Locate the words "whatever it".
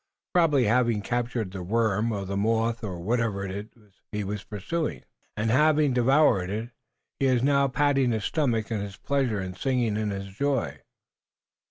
2.99-3.77